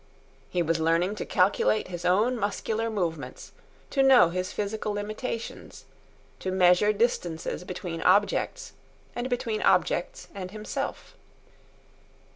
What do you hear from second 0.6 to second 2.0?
was learning to calculate